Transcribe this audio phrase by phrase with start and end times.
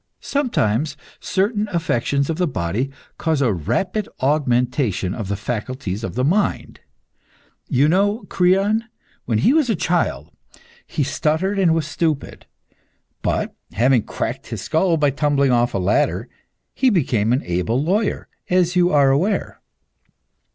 [0.23, 6.23] Sometimes certain affections of the body cause a rapid augmentation of the faculties of the
[6.23, 6.79] mind.
[7.67, 8.85] You know Creon?
[9.25, 10.31] When he was a child,
[10.87, 12.47] he stuttered and was stupid.
[13.21, 16.27] But, having cracked his skull by tumbling off a ladder,
[16.73, 19.61] he became an able lawyer, as you are aware.